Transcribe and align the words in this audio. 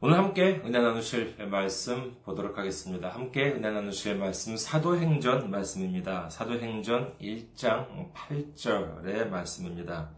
오늘 0.02 0.17
함께 0.17 0.62
은혜 0.66 0.80
나누실 0.80 1.47
말씀 1.50 2.16
보도록 2.23 2.58
하겠습니다. 2.58 3.09
함께 3.09 3.53
은혜 3.53 3.72
나누실 3.72 4.18
말씀 4.18 4.57
사도행전 4.57 5.50
말씀입니다. 5.50 6.30
사도행전 6.30 7.18
1장 7.19 8.13
8절의 8.13 9.30
말씀입니다. 9.30 10.12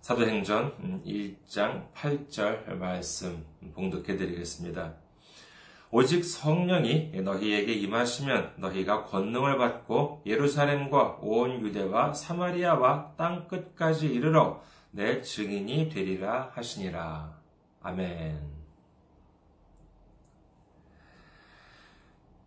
사도행전 0.00 1.04
1장 1.04 1.92
8절 1.94 2.74
말씀 2.74 3.46
봉독해 3.74 4.16
드리겠습니다. 4.16 5.07
오직 5.90 6.22
성령이 6.22 7.12
너희에게 7.22 7.72
임하시면 7.72 8.54
너희가 8.58 9.04
권능을 9.04 9.56
받고 9.56 10.22
예루살렘과 10.26 11.18
온 11.22 11.62
유대와 11.62 12.12
사마리아와 12.12 13.14
땅 13.16 13.48
끝까지 13.48 14.06
이르러 14.06 14.62
내 14.90 15.22
증인이 15.22 15.88
되리라 15.88 16.50
하시니라. 16.54 17.38
아멘. 17.82 18.38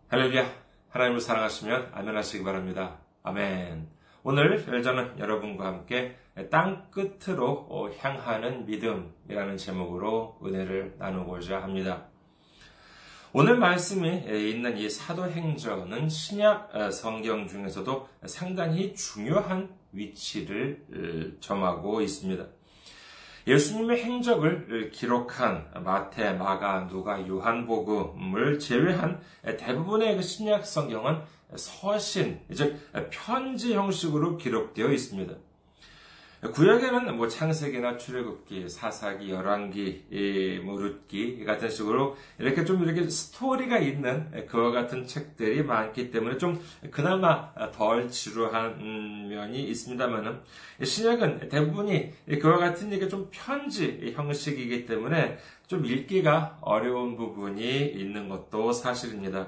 할렐루야. 0.08 0.46
하나님을 0.90 1.20
사랑하시면 1.20 1.90
아멘 1.94 2.16
하시기 2.16 2.44
바랍니다. 2.44 2.98
아멘. 3.24 3.88
오늘 4.22 4.62
저는 4.84 5.18
여러분과 5.18 5.66
함께 5.66 6.16
땅 6.50 6.90
끝으로 6.90 7.92
향하는 7.98 8.66
믿음이라는 8.66 9.56
제목으로 9.56 10.38
은혜를 10.44 10.96
나누고자 10.98 11.60
합니다. 11.62 12.11
오늘 13.34 13.56
말씀이 13.56 14.24
있는 14.50 14.76
이 14.76 14.90
사도행전은 14.90 16.10
신약 16.10 16.92
성경 16.92 17.48
중에서도 17.48 18.06
상당히 18.26 18.94
중요한 18.94 19.70
위치를 19.92 21.38
점하고 21.40 22.02
있습니다. 22.02 22.44
예수님의 23.46 24.04
행적을 24.04 24.90
기록한 24.90 25.66
마태, 25.82 26.34
마가, 26.34 26.88
누가, 26.88 27.26
요한복음을 27.26 28.58
제외한 28.58 29.18
대부분의 29.42 30.16
그 30.16 30.22
신약 30.22 30.66
성경은 30.66 31.22
서신, 31.56 32.38
즉 32.54 32.78
편지 33.08 33.72
형식으로 33.72 34.36
기록되어 34.36 34.92
있습니다. 34.92 35.34
구약에는 36.50 37.16
뭐 37.16 37.28
창세기나 37.28 37.96
출애굽기, 37.96 38.68
사사기, 38.68 39.30
열왕기, 39.30 40.62
뭐 40.64 40.76
룻기 40.76 41.44
같은 41.44 41.70
식으로 41.70 42.16
이렇게 42.40 42.64
좀 42.64 42.82
이렇게 42.82 43.08
스토리가 43.08 43.78
있는 43.78 44.46
그와 44.46 44.72
같은 44.72 45.06
책들이 45.06 45.62
많기 45.62 46.10
때문에 46.10 46.38
좀 46.38 46.60
그나마 46.90 47.52
덜 47.70 48.10
지루한 48.10 49.28
면이 49.28 49.62
있습니다만은 49.68 50.40
신약은 50.82 51.48
대부분이 51.48 52.10
그와 52.40 52.58
같은 52.58 52.92
이게 52.92 53.06
좀 53.06 53.28
편지 53.30 54.12
형식이기 54.12 54.84
때문에 54.84 55.38
좀 55.68 55.86
읽기가 55.86 56.58
어려운 56.60 57.16
부분이 57.16 57.86
있는 57.86 58.28
것도 58.28 58.72
사실입니다. 58.72 59.46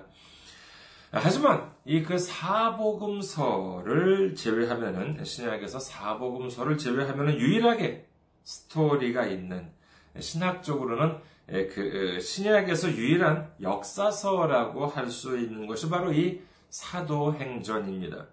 하지만 1.17 1.73
이 1.87 2.03
그 2.03 2.19
사복음서를 2.19 4.35
제외하면은 4.35 5.25
신약에서 5.25 5.79
사복음서를 5.79 6.77
제외하면은 6.79 7.39
유일하게 7.39 8.07
스토리가 8.43 9.27
있는 9.27 9.71
신학적으로는 10.19 11.19
그 11.47 12.19
신약에서 12.21 12.91
유일한 12.93 13.53
역사서라고 13.61 14.87
할 14.87 15.11
수 15.11 15.39
있는 15.39 15.67
것이 15.67 15.89
바로 15.89 16.13
이 16.13 16.41
사도행전입니다. 16.71 18.27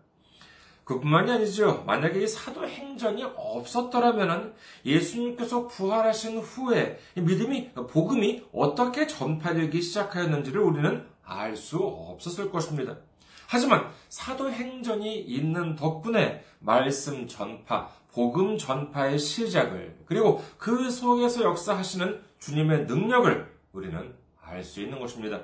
그뿐만이 0.84 1.32
아니죠. 1.32 1.84
만약에 1.86 2.24
이 2.24 2.28
사도행전이 2.28 3.24
없었더라면 3.36 4.54
예수님께서 4.86 5.68
부활하신 5.68 6.40
후에 6.40 7.00
믿음이 7.16 7.74
복음이 7.74 8.46
어떻게 8.54 9.08
전파되기 9.08 9.82
시작하였는지를 9.82 10.62
우리는 10.62 11.11
알 11.32 11.56
수 11.56 11.78
없었을 11.78 12.52
것입니다. 12.52 12.98
하지만 13.48 13.90
사도행전이 14.10 15.20
있는 15.20 15.76
덕분에 15.76 16.44
말씀 16.60 17.28
전파, 17.28 17.90
복음 18.14 18.58
전파의 18.58 19.20
시작을 19.20 20.04
그리고 20.06 20.44
그 20.58 20.90
속에서 20.90 21.44
역사하시는 21.44 22.22
주님의 22.40 22.86
능력을 22.86 23.52
우리는 23.74 24.16
알 24.42 24.64
수 24.64 24.82
있는 24.82 25.00
것입니다. 25.00 25.42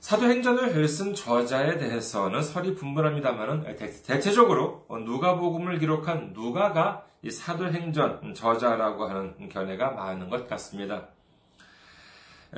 사도행전을 0.00 0.88
쓴 0.88 1.14
저자에 1.14 1.78
대해서는 1.78 2.42
설이 2.42 2.74
분분합니다만 2.74 3.76
대체적으로 4.04 4.86
누가복음을 4.90 5.78
기록한 5.78 6.32
누가가 6.32 7.06
이 7.22 7.30
사도행전 7.30 8.34
저자라고 8.34 9.04
하는 9.08 9.48
견해가 9.48 9.92
많은 9.92 10.28
것 10.28 10.48
같습니다. 10.48 11.08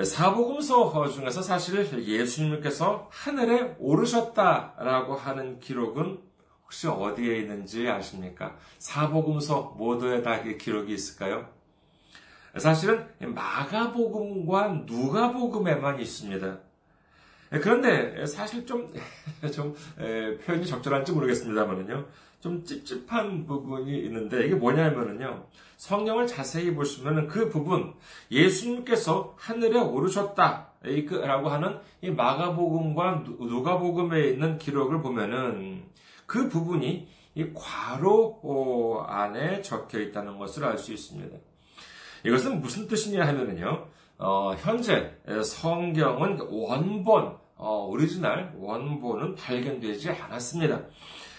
사복음서 0.02 1.08
중에서 1.08 1.40
사실 1.40 1.86
예수님께서 2.06 3.08
하늘에 3.12 3.76
오르셨다라고 3.78 5.14
하는 5.14 5.60
기록은 5.60 6.18
혹시 6.64 6.88
어디에 6.88 7.38
있는지 7.38 7.88
아십니까? 7.88 8.56
사복음서 8.78 9.74
모두에 9.78 10.22
다 10.22 10.42
기록이 10.42 10.92
있을까요? 10.94 11.48
사실은 12.58 13.06
마가복음과 13.20 14.82
누가복음에만 14.86 16.00
있습니다. 16.00 16.58
그런데 17.50 18.26
사실 18.26 18.66
좀, 18.66 18.92
좀 19.54 19.76
표현이 20.44 20.66
적절한지 20.66 21.12
모르겠습니다만요. 21.12 22.04
좀 22.44 22.62
찝찝한 22.62 23.46
부분이 23.46 24.00
있는데 24.00 24.44
이게 24.44 24.54
뭐냐면은요. 24.54 25.46
성경을 25.78 26.26
자세히 26.26 26.74
보시면 26.74 27.26
그 27.26 27.48
부분 27.48 27.94
예수님께서 28.30 29.34
하늘에 29.38 29.80
오르셨다 29.80 30.72
라고 31.22 31.48
하는 31.48 31.78
이 32.02 32.10
마가복음과 32.10 33.24
누가복음에 33.40 34.28
있는 34.28 34.58
기록을 34.58 35.00
보면은 35.00 35.84
그 36.26 36.50
부분이 36.50 37.08
이 37.34 37.52
괄호 37.54 38.40
어, 38.42 39.04
안에 39.08 39.62
적혀 39.62 40.00
있다는 40.00 40.38
것을 40.38 40.66
알 40.66 40.76
수 40.76 40.92
있습니다. 40.92 41.38
이것은 42.26 42.60
무슨 42.60 42.86
뜻이냐 42.88 43.26
하면은요, 43.26 43.86
어, 44.18 44.54
현재 44.58 45.14
성경은 45.42 46.40
원본, 46.50 47.38
어, 47.56 47.86
오리지널 47.90 48.52
원본은 48.58 49.34
발견되지 49.34 50.10
않았습니다. 50.10 50.82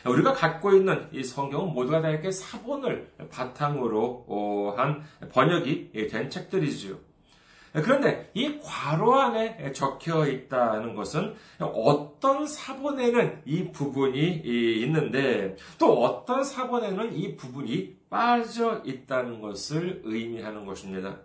우리가 0.06 0.34
갖고 0.34 0.74
있는 0.74 1.08
이 1.12 1.24
성경은 1.24 1.74
모두가 1.74 2.02
다 2.02 2.10
이렇게 2.10 2.32
사본을 2.32 3.12
바탕으로 3.32 4.26
어, 4.28 4.74
한 4.78 5.04
번역이 5.32 6.08
된 6.10 6.30
책들이지요. 6.30 6.98
그런데 7.74 8.32
이 8.34 8.58
괄호 8.60 9.16
안에 9.16 9.74
적혀 9.74 10.26
있다는 10.26 10.96
것은 10.96 11.36
어떤 11.60 12.48
사본에는 12.48 13.42
이 13.46 13.72
부분이 13.72 14.44
있는데 14.82 15.58
또 15.78 16.02
어떤 16.02 16.44
사본에는 16.44 17.18
이 17.18 17.36
부분이 17.36 17.98
빠져 18.10 18.82
있다는 18.86 19.42
것을 19.42 20.02
의미하는 20.06 20.66
것입니다. 20.66 21.18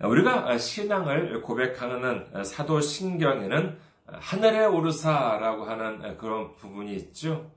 우리가 0.00 0.56
신앙을 0.56 1.42
고백하는 1.42 2.44
사도신경에는 2.44 3.78
하늘에 4.06 4.64
오르사라고 4.66 5.64
하는 5.64 6.16
그런 6.18 6.54
부분이 6.56 6.94
있죠. 6.96 7.50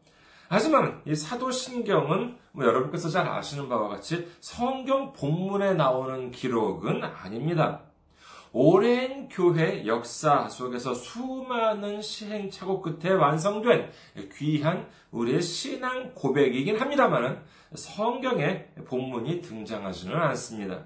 하지만 0.48 1.02
이 1.06 1.16
사도신경은 1.16 2.38
뭐 2.52 2.66
여러분께서 2.66 3.10
잘 3.10 3.28
아시는 3.28 3.68
바와 3.68 3.90
같이 3.90 4.28
성경 4.40 5.12
본문에 5.14 5.74
나오는 5.74 6.32
기록은 6.32 7.04
아닙니다. 7.04 7.82
오랜 8.58 9.28
교회 9.28 9.86
역사 9.86 10.48
속에서 10.48 10.94
수많은 10.94 12.02
시행착오 12.02 12.82
끝에 12.82 13.12
완성된 13.12 13.92
귀한 14.38 14.88
우리의 15.12 15.42
신앙 15.42 16.14
고백이긴 16.14 16.80
합니다만 16.80 17.44
성경에 17.74 18.68
본문이 18.88 19.42
등장하지는 19.42 20.16
않습니다. 20.16 20.86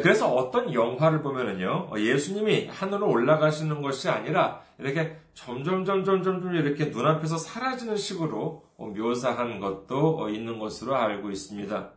그래서 0.00 0.32
어떤 0.32 0.72
영화를 0.72 1.20
보면은요, 1.20 1.90
예수님이 1.98 2.68
하늘로 2.68 3.10
올라가시는 3.10 3.82
것이 3.82 4.08
아니라 4.08 4.62
이렇게 4.78 5.18
점점 5.34 5.84
점점 5.84 6.22
점점 6.22 6.54
이렇게 6.54 6.86
눈앞에서 6.86 7.36
사라지는 7.36 7.98
식으로 7.98 8.64
묘사한 8.78 9.60
것도 9.60 10.30
있는 10.30 10.58
것으로 10.58 10.96
알고 10.96 11.30
있습니다. 11.30 11.90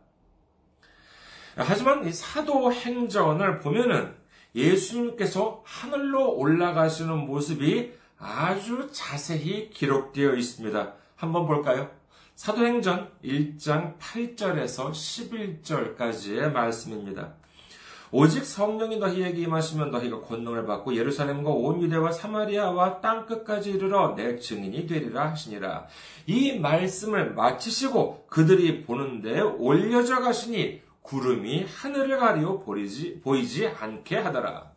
하지만 1.56 2.06
이 2.06 2.12
사도 2.12 2.70
행전을 2.70 3.60
보면은 3.60 4.14
예수님께서 4.54 5.62
하늘로 5.64 6.36
올라가시는 6.36 7.16
모습이 7.16 7.94
아주 8.18 8.90
자세히 8.92 9.70
기록되어 9.70 10.34
있습니다. 10.34 10.92
한번 11.16 11.46
볼까요? 11.46 11.90
사도행전 12.34 13.10
1장 13.24 13.98
8절에서 13.98 14.90
11절까지의 14.90 16.52
말씀입니다. 16.52 17.32
오직 18.12 18.44
성령이 18.44 18.98
너희에게 18.98 19.42
임하시면 19.42 19.90
너희가 19.90 20.20
권능을 20.20 20.66
받고 20.66 20.94
예루살렘과 20.94 21.50
온 21.50 21.82
유대와 21.82 22.12
사마리아와 22.12 23.00
땅 23.00 23.26
끝까지 23.26 23.70
이르러 23.70 24.14
내 24.14 24.38
증인이 24.38 24.86
되리라 24.86 25.30
하시니라. 25.30 25.86
이 26.26 26.58
말씀을 26.58 27.34
마치시고 27.34 28.26
그들이 28.28 28.84
보는데 28.84 29.40
올려져 29.40 30.20
가시니 30.20 30.82
구름이 31.02 31.66
하늘을 31.66 32.18
가리어 32.18 32.58
보이지, 32.58 33.20
보이지 33.22 33.68
않게 33.68 34.16
하더라. 34.16 34.75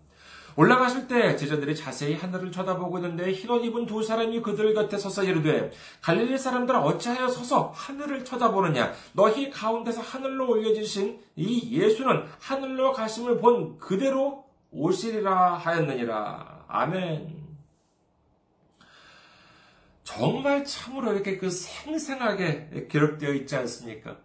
올라가실 0.55 1.07
때 1.07 1.35
제자들이 1.35 1.75
자세히 1.75 2.15
하늘을 2.15 2.51
쳐다보고 2.51 2.97
있는데 2.97 3.31
흰옷 3.31 3.63
입은 3.65 3.85
두 3.85 4.03
사람이 4.03 4.41
그들 4.41 4.73
곁에 4.73 4.97
서서 4.97 5.23
이르되 5.23 5.71
갈릴리 6.01 6.37
사람들아 6.37 6.81
어찌하여 6.81 7.27
서서 7.27 7.71
하늘을 7.75 8.25
쳐다보느냐 8.25 8.93
너희 9.13 9.49
가운데서 9.49 10.01
하늘로 10.01 10.49
올려지신 10.49 11.19
이 11.35 11.79
예수는 11.79 12.25
하늘로 12.39 12.91
가심을 12.93 13.39
본 13.39 13.77
그대로 13.77 14.45
오시리라 14.71 15.55
하였느니라 15.55 16.65
아멘. 16.67 17.39
정말 20.03 20.65
참으로 20.65 21.13
이렇게 21.13 21.37
그 21.37 21.51
생생하게 21.51 22.87
기록되어 22.89 23.31
있지 23.33 23.55
않습니까? 23.55 24.17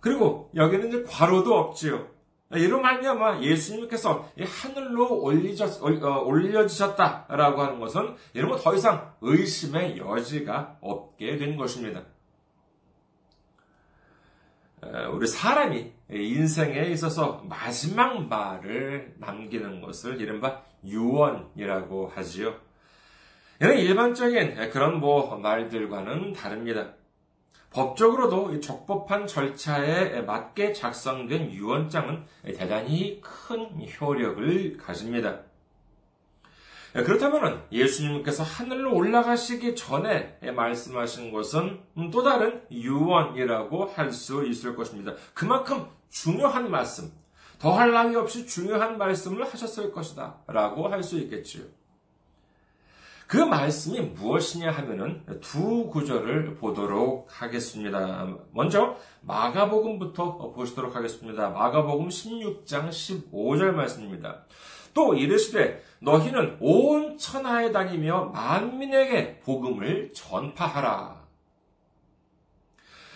그리고 0.00 0.50
여기는 0.54 0.88
이제 0.88 1.02
과로도 1.04 1.56
없지요. 1.56 2.13
이런 2.52 2.82
말미암아 2.82 3.40
예수님께서 3.40 4.30
하늘로 4.38 5.22
올리셨, 5.22 5.82
어, 5.82 6.22
올려지셨다라고 6.22 7.62
하는 7.62 7.80
것은 7.80 8.14
이런 8.32 8.50
거더 8.50 8.74
이상 8.74 9.14
의심의 9.20 9.98
여지가 9.98 10.78
없게 10.80 11.36
된 11.36 11.56
것입니다. 11.56 12.02
우리 15.12 15.26
사람이 15.26 15.92
인생에 16.10 16.90
있어서 16.90 17.42
마지막 17.48 18.28
말을 18.28 19.14
남기는 19.18 19.80
것을 19.80 20.20
이른바 20.20 20.62
유언이라고 20.84 22.08
하지요. 22.14 22.54
이는 23.60 23.78
일반적인 23.78 24.70
그런 24.70 25.00
뭐 25.00 25.38
말들과는 25.38 26.34
다릅니다. 26.34 26.92
법적으로도 27.70 28.60
적법한 28.60 29.26
절차에 29.26 30.22
맞게 30.22 30.72
작성된 30.72 31.50
유언장은 31.52 32.24
대단히 32.56 33.20
큰 33.20 33.68
효력을 34.00 34.76
가집니다. 34.76 35.40
그렇다면 36.92 37.64
예수님께서 37.72 38.44
하늘로 38.44 38.94
올라가시기 38.94 39.74
전에 39.74 40.38
말씀하신 40.54 41.32
것은 41.32 41.80
또 42.12 42.22
다른 42.22 42.62
유언이라고 42.70 43.86
할 43.86 44.12
수 44.12 44.46
있을 44.46 44.76
것입니다. 44.76 45.12
그만큼 45.34 45.88
중요한 46.08 46.70
말씀, 46.70 47.10
더할 47.58 47.90
나위 47.90 48.14
없이 48.14 48.46
중요한 48.46 48.96
말씀을 48.98 49.44
하셨을 49.44 49.90
것이다. 49.90 50.36
라고 50.46 50.86
할 50.86 51.02
수 51.02 51.18
있겠지요. 51.18 51.64
그 53.26 53.38
말씀이 53.38 54.00
무엇이냐 54.00 54.70
하면은 54.70 55.24
두 55.40 55.86
구절을 55.86 56.56
보도록 56.56 57.28
하겠습니다. 57.30 58.28
먼저 58.52 58.96
마가복음부터 59.22 60.52
보시도록 60.52 60.94
하겠습니다. 60.94 61.48
마가복음 61.48 62.08
16장 62.08 62.90
15절 62.90 63.72
말씀입니다. 63.72 64.44
또 64.92 65.14
이르시되 65.14 65.82
너희는 66.00 66.58
온 66.60 67.18
천하에 67.18 67.72
다니며 67.72 68.26
만민에게 68.26 69.40
복음을 69.40 70.12
전파하라. 70.12 71.24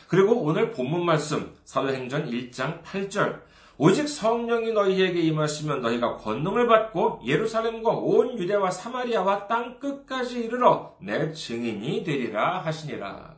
그리고 0.09 0.43
오늘 0.43 0.71
본문 0.73 1.05
말씀 1.05 1.55
사도행전 1.65 2.31
1장 2.31 2.83
8절 2.83 3.43
오직 3.81 4.09
성령이 4.09 4.73
너희에게 4.73 5.21
임하시면 5.21 5.83
너희가 5.83 6.17
권능을 6.17 6.67
받고 6.67 7.21
예루살렘과 7.25 7.93
온 7.93 8.37
유대와 8.37 8.73
사마리아와 8.73 9.47
땅 9.47 9.79
끝까지 9.79 10.41
이르러 10.41 10.97
내 11.01 11.33
증인이 11.33 12.03
되리라 12.03 12.59
하시니라. 12.59 13.37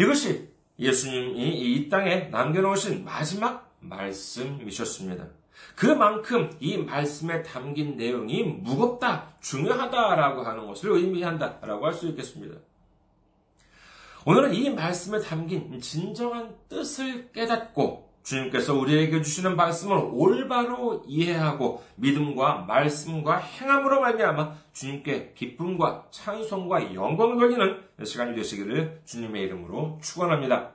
이것이 0.00 0.48
예수님이 0.78 1.50
이 1.60 1.88
땅에 1.90 2.28
남겨놓으신 2.30 3.04
마지막 3.04 3.76
말씀이셨습니다. 3.80 5.26
그만큼 5.74 6.50
이 6.60 6.78
말씀에 6.78 7.42
담긴 7.42 7.96
내용이 7.96 8.42
무겁다, 8.42 9.34
중요하다라고 9.40 10.42
하는 10.42 10.66
것을 10.66 10.92
의미한다라고 10.92 11.86
할 11.86 11.92
수 11.92 12.08
있겠습니다. 12.08 12.56
오늘은 14.28 14.52
이 14.52 14.68
말씀에 14.68 15.20
담긴 15.20 15.80
진정한 15.80 16.54
뜻을 16.68 17.32
깨닫고 17.32 18.10
주님께서 18.22 18.74
우리에게 18.74 19.22
주시는 19.22 19.56
말씀을 19.56 19.96
올바로 20.12 21.02
이해하고 21.06 21.82
믿음과 21.96 22.66
말씀과 22.68 23.38
행함으로 23.38 24.02
말미암아 24.02 24.54
주님께 24.74 25.32
기쁨과 25.34 26.08
찬송과 26.10 26.92
영광을 26.92 27.38
돌리는 27.38 28.04
시간이 28.04 28.36
되시기를 28.36 29.00
주님의 29.06 29.44
이름으로 29.44 29.98
축원합니다. 30.02 30.72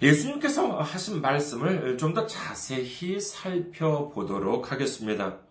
예수님께서 0.00 0.78
하신 0.78 1.20
말씀을 1.20 1.98
좀 1.98 2.14
더 2.14 2.28
자세히 2.28 3.18
살펴보도록 3.18 4.70
하겠습니다. 4.70 5.47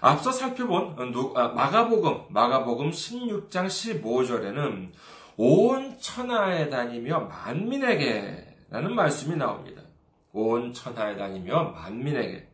앞서 0.00 0.30
살펴본 0.30 0.96
아, 1.34 1.48
마가복음, 1.48 2.26
마가복음 2.28 2.90
16장 2.90 3.66
15절에는 3.66 4.90
온 5.36 5.98
천하에 5.98 6.68
다니며 6.68 7.20
만민에게 7.20 8.56
라는 8.70 8.94
말씀이 8.94 9.36
나옵니다. 9.36 9.82
온 10.32 10.72
천하에 10.72 11.16
다니며 11.16 11.70
만민에게. 11.70 12.48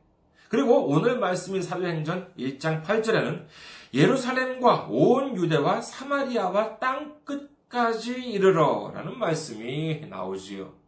그리고 0.48 0.86
오늘 0.86 1.18
말씀인 1.18 1.62
사도행전 1.62 2.32
1장 2.38 2.84
8절에는 2.84 3.46
예루살렘과 3.92 4.86
온 4.88 5.36
유대와 5.36 5.80
사마리아와 5.80 6.78
땅 6.78 7.16
끝까지 7.24 8.12
이르러 8.30 8.92
라는 8.94 9.18
말씀이 9.18 10.06
나오지요. 10.08 10.83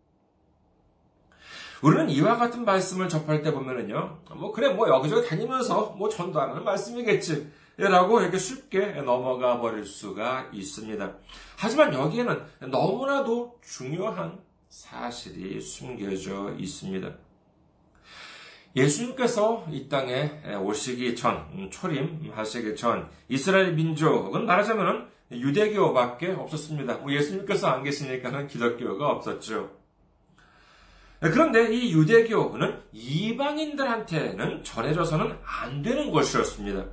우리는 1.83 2.09
이와 2.11 2.37
같은 2.37 2.65
말씀을 2.65 3.09
접할 3.09 3.43
때 3.43 3.53
보면은요, 3.53 4.19
뭐, 4.37 4.53
그래, 4.53 4.69
뭐, 4.71 4.89
여기저기 4.89 5.29
다니면서 5.29 5.95
뭐 5.99 6.09
전도하는 6.09 6.65
말씀이겠지. 6.65 7.51
라고 7.79 8.23
이렇게 8.23 8.39
쉽게 8.39 9.03
넘어가 9.03 9.61
버릴 9.61 9.85
수가 9.85 10.49
있습니다. 10.51 11.15
하지만 11.59 11.93
여기에는 11.93 12.43
너무나도 12.71 13.59
중요한 13.63 14.39
사실이 14.71 15.61
숨겨져 15.61 16.55
있습니다. 16.59 17.13
예수님께서 18.75 19.67
이 19.71 19.89
땅에 19.89 20.31
오시기 20.57 21.17
전, 21.17 21.47
음, 21.53 21.71
초림하시기 21.71 22.77
전, 22.77 23.11
이스라엘 23.29 23.75
민족은 23.75 24.47
말하자면 24.47 25.09
유대교밖에 25.33 26.33
없었습니다. 26.33 26.99
뭐 26.99 27.13
예수님께서 27.13 27.69
안 27.69 27.83
계시니까는 27.83 28.49
기독교가 28.49 29.11
없었죠. 29.11 29.71
그런데 31.21 31.73
이 31.75 31.93
유대교는 31.93 32.79
이방인들한테는 32.93 34.65
전해져서는 34.65 35.37
안 35.45 35.83
되는 35.83 36.11
것이었습니다. 36.11 36.85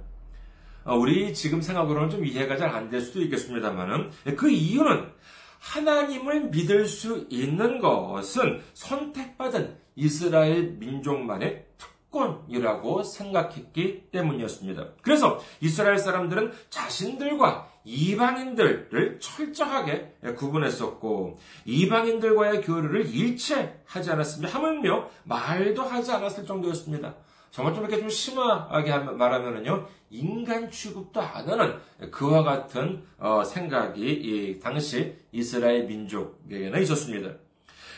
어, 0.85 0.95
우리 0.97 1.33
지금 1.33 1.61
생각으로는 1.61 2.09
좀 2.09 2.25
이해가 2.25 2.57
잘 2.57 2.69
안 2.75 2.89
될 2.89 3.01
수도 3.01 3.21
있겠습니다만은 3.21 4.11
그 4.37 4.49
이유는 4.49 5.11
하나님을 5.59 6.49
믿을 6.49 6.87
수 6.87 7.25
있는 7.29 7.79
것은 7.79 8.61
선택받은 8.73 9.77
이스라엘 9.95 10.71
민족만의 10.73 11.65
특 11.77 11.92
권이라고 12.13 13.03
생각했기 13.03 14.11
때문이었습니다. 14.11 14.85
그래서 15.01 15.39
이스라엘 15.59 15.97
사람들은 15.97 16.53
자신들과 16.69 17.67
이방인들을 17.83 19.19
철저하게 19.19 20.13
구분했었고 20.37 21.37
이방인들과의 21.65 22.61
교류를 22.61 23.13
일체 23.13 23.81
하지 23.85 24.11
않았습니다. 24.11 24.53
하물며 24.53 25.09
말도 25.23 25.83
하지 25.83 26.11
않았을 26.13 26.45
정도였습니다. 26.45 27.15
정말 27.51 27.75
좀 27.75 27.83
이렇게 27.83 27.99
좀 27.99 28.09
심하게 28.09 28.97
말하면은요, 28.97 29.85
인간 30.09 30.71
취급도 30.71 31.21
안 31.21 31.47
하는 31.47 31.75
그와 32.09 32.41
같은 32.41 33.03
어, 33.19 33.43
생각이 33.43 34.59
당시 34.63 35.15
이스라엘 35.31 35.85
민족에게는 35.85 36.81
있었습니다. 36.81 37.35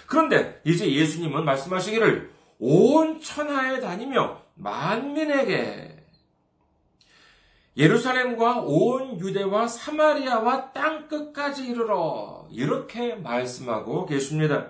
그런데 0.08 0.60
이제 0.66 0.92
예수님은 0.92 1.46
말씀하시기를 1.46 2.35
온 2.60 3.20
천하에 3.20 3.80
다니며 3.80 4.42
만민에게 4.56 5.96
예루살렘과 7.78 8.62
온 8.62 9.20
유대와 9.20 9.68
사마리아와 9.68 10.72
땅 10.72 11.08
끝까지 11.08 11.68
이르러 11.68 12.48
이렇게 12.50 13.16
말씀하고 13.16 14.06
계십니다. 14.06 14.70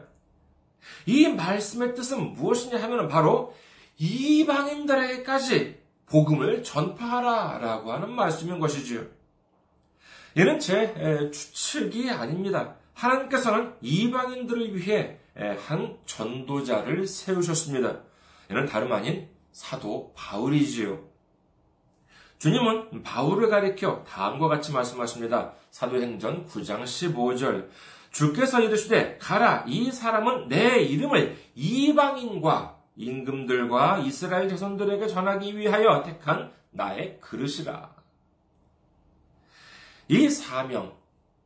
이 1.06 1.28
말씀의 1.28 1.94
뜻은 1.94 2.34
무엇이냐 2.34 2.82
하면 2.82 3.08
바로 3.08 3.54
이방인들에게까지 3.98 5.80
복음을 6.08 6.64
전파하라라고 6.64 7.92
하는 7.92 8.12
말씀인 8.12 8.60
것이지요. 8.60 9.06
이는 10.36 10.60
제 10.60 11.30
추측이 11.32 12.10
아닙니다. 12.10 12.76
하나님께서는 12.94 13.74
이방인들을 13.82 14.76
위해 14.76 15.20
한 15.36 15.98
전도자를 16.06 17.06
세우셨습니다. 17.06 18.00
이는 18.50 18.66
다름 18.66 18.92
아닌 18.94 19.30
사도 19.52 20.14
바울이지요. 20.16 21.16
주님은 22.38 23.04
바울을 23.04 23.50
가리켜 23.50 24.04
다음과 24.04 24.48
같이 24.48 24.72
말씀하십니다. 24.72 25.54
사도행전 25.72 26.46
9장 26.48 26.84
15절. 26.84 27.70
주께서 28.12 28.62
이르시되 28.62 29.18
가라 29.18 29.66
이 29.68 29.92
사람은 29.92 30.48
내 30.48 30.80
이름을 30.82 31.36
이방인과 31.56 32.78
임금들과 32.96 34.00
이스라엘 34.00 34.48
자손들에게 34.48 35.08
전하기 35.08 35.58
위하여 35.58 36.02
택한 36.04 36.54
나의 36.72 37.20
그릇이라. 37.20 37.94
이 40.08 40.30
사명, 40.30 40.96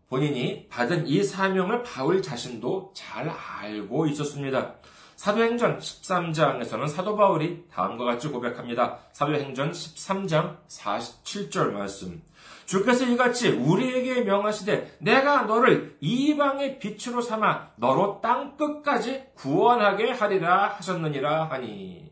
본인이 0.10 0.68
받은 0.70 1.08
이 1.08 1.24
사명을 1.24 1.84
바울 1.84 2.22
자신도 2.22 2.94
잘 2.96 3.30
알고 3.30 4.08
있었습니다. 4.08 4.76
사도행전 5.16 5.80
13장에서는 5.80 6.88
사도 6.88 7.16
바울이 7.16 7.66
다음과 7.72 8.06
같이 8.06 8.30
고백합니다. 8.30 9.00
사도행전 9.12 9.72
13장 9.72 10.58
47절 10.68 11.72
말씀. 11.72 12.22
주께서 12.66 13.06
이같이 13.06 13.50
우리에게 13.50 14.22
명하시되 14.22 14.98
내가 15.00 15.44
너를 15.44 15.98
이방의 16.00 16.80
빛으로 16.80 17.22
삼아 17.22 17.72
너로 17.76 18.22
땅 18.22 18.56
끝까지 18.58 19.26
구원하게 19.36 20.12
하리라 20.12 20.70
하셨느니라 20.70 21.50
하니 21.50 22.12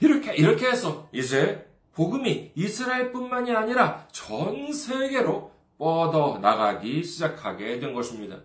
이렇게 0.00 0.34
이렇게 0.34 0.68
해서 0.68 1.08
이제 1.12 1.66
복음이 1.94 2.52
이스라엘뿐만이 2.54 3.54
아니라 3.54 4.06
전 4.10 4.72
세계로 4.72 5.52
뻗어 5.78 6.38
나가기 6.40 7.02
시작하게 7.02 7.78
된 7.78 7.94
것입니다. 7.94 8.38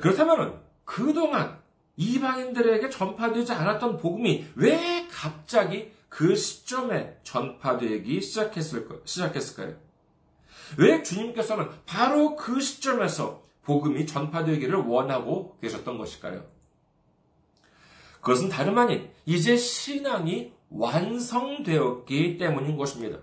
그렇다면 0.00 0.60
그동안 0.84 1.62
이방인들에게 1.96 2.90
전파되지 2.90 3.52
않았던 3.52 3.98
복음이 3.98 4.46
왜 4.56 5.06
갑자기 5.10 5.92
그 6.08 6.34
시점에 6.34 7.18
전파되기 7.22 8.20
시작했을, 8.20 8.88
시작했을까요? 9.04 9.76
왜 10.78 11.02
주님께서는 11.02 11.68
바로 11.86 12.36
그 12.36 12.60
시점에서 12.60 13.42
복음이 13.62 14.06
전파되기를 14.06 14.76
원하고 14.76 15.56
계셨던 15.60 15.98
것일까요? 15.98 16.53
그것은 18.24 18.48
다름 18.48 18.78
아닌 18.78 19.10
이제 19.26 19.54
신앙이 19.54 20.52
완성되었기 20.70 22.38
때문인 22.38 22.76
것입니다. 22.76 23.18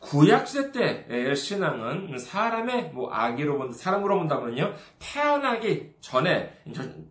구약 0.00 0.48
시대 0.48 1.06
때의 1.06 1.36
신앙은 1.36 2.18
사람의 2.18 2.90
뭐 2.90 3.10
아기로 3.12 3.56
본 3.56 3.72
사람으로 3.72 4.18
본다면요 4.18 4.74
태어나기 4.98 5.92
전에 6.00 6.58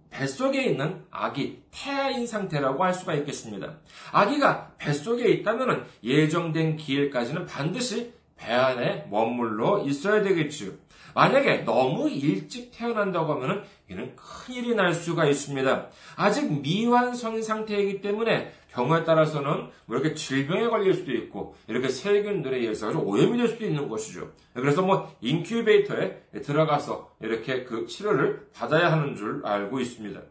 뱃속에 0.09 0.63
있는 0.65 1.05
아기 1.09 1.63
태아인 1.71 2.27
상태라고 2.27 2.83
할 2.83 2.93
수가 2.93 3.13
있겠습니다. 3.15 3.77
아기가 4.11 4.73
뱃속에 4.77 5.29
있다면 5.29 5.87
예정된 6.03 6.75
기일까지는 6.75 7.45
반드시 7.45 8.13
배 8.35 8.51
안에 8.51 9.07
머물러 9.09 9.83
있어야 9.85 10.21
되겠지요. 10.21 10.71
만약에 11.13 11.59
너무 11.59 12.09
일찍 12.09 12.71
태어난다고 12.71 13.33
하면 13.33 13.63
이는 13.89 14.15
큰일이 14.15 14.75
날 14.75 14.93
수가 14.93 15.25
있습니다. 15.25 15.87
아직 16.15 16.61
미완성인 16.61 17.41
상태이기 17.41 18.01
때문에 18.01 18.53
경우에 18.71 19.03
따라서는 19.03 19.69
뭐 19.85 19.97
이렇게 19.97 20.15
질병에 20.15 20.67
걸릴 20.67 20.93
수도 20.93 21.11
있고 21.11 21.55
이렇게 21.67 21.89
세균들에 21.89 22.57
의해서 22.57 22.89
오염이 22.89 23.37
될 23.37 23.47
수도 23.49 23.65
있는 23.65 23.89
것이죠. 23.89 24.31
그래서 24.53 24.81
뭐 24.81 25.13
인큐베이터에 25.21 26.21
들어가서 26.43 27.11
이렇게 27.21 27.63
그 27.63 27.85
치료를 27.85 28.47
받아야 28.53 28.91
하는 28.91 29.15
줄 29.15 29.45
알고 29.45 29.79
있습니다. 29.79 30.21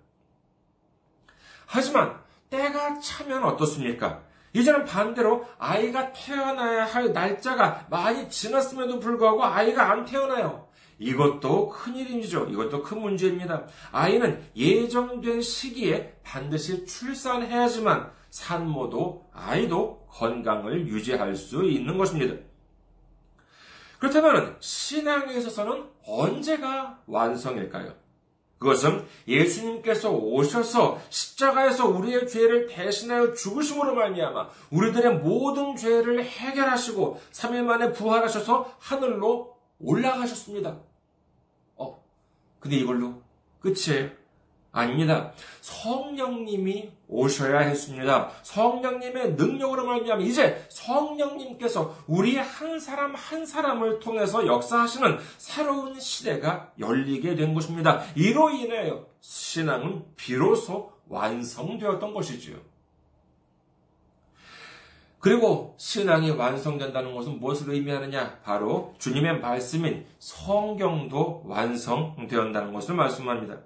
하지만 1.66 2.18
때가 2.48 2.98
차면 2.98 3.44
어떻습니까? 3.44 4.22
이제는 4.52 4.84
반대로 4.84 5.46
아이가 5.58 6.12
태어나야 6.12 6.84
할 6.84 7.12
날짜가 7.12 7.86
많이 7.88 8.28
지났음에도 8.28 8.98
불구하고 8.98 9.44
아이가 9.44 9.92
안 9.92 10.04
태어나요. 10.04 10.66
이것도 11.00 11.70
큰일이죠. 11.70 12.46
이것도 12.50 12.82
큰 12.82 13.00
문제입니다. 13.00 13.66
아이는 13.90 14.44
예정된 14.54 15.40
시기에 15.40 16.14
반드시 16.22 16.84
출산해야지만 16.84 18.12
산모도 18.28 19.30
아이도 19.32 20.06
건강을 20.10 20.86
유지할 20.86 21.34
수 21.34 21.64
있는 21.64 21.98
것입니다. 21.98 22.34
그렇다면 23.98 24.56
신앙에 24.60 25.34
있어서는 25.34 25.84
언제가 26.06 27.00
완성일까요? 27.06 27.94
그것은 28.58 29.06
예수님께서 29.26 30.10
오셔서 30.10 31.00
십자가에서 31.08 31.88
우리의 31.88 32.28
죄를 32.28 32.66
대신하여 32.66 33.32
죽으심으로 33.32 33.94
말미암아 33.94 34.48
우리들의 34.70 35.18
모든 35.20 35.76
죄를 35.76 36.22
해결하시고 36.22 37.20
3일 37.32 37.62
만에 37.62 37.92
부활하셔서 37.92 38.76
하늘로 38.78 39.56
올라가셨습니다. 39.78 40.89
어, 42.60 42.62
근데 42.62 42.76
이걸로 42.76 43.22
끝이에요. 43.60 44.10
아닙니다. 44.72 45.32
성령님이 45.62 46.90
오셔야 47.08 47.60
했습니다. 47.60 48.30
성령님의 48.42 49.34
능력으로 49.34 49.84
말미암아 49.84 50.22
이제 50.22 50.64
성령님께서 50.68 51.96
우리 52.06 52.36
한 52.36 52.78
사람 52.78 53.14
한 53.16 53.46
사람을 53.46 53.98
통해서 53.98 54.46
역사하시는 54.46 55.18
새로운 55.38 55.98
시대가 55.98 56.70
열리게 56.78 57.34
된 57.34 57.52
것입니다. 57.52 58.04
이로 58.14 58.50
인하여 58.50 59.06
신앙은 59.20 60.04
비로소 60.14 60.92
완성되었던 61.08 62.14
것이지요. 62.14 62.69
그리고 65.20 65.74
신앙이 65.76 66.30
완성된다는 66.30 67.14
것은 67.14 67.40
무엇을 67.40 67.72
의미하느냐? 67.74 68.38
바로 68.42 68.94
주님의 68.98 69.40
말씀인 69.40 70.06
성경도 70.18 71.42
완성되었다는 71.46 72.72
것을 72.72 72.94
말씀합니다. 72.94 73.58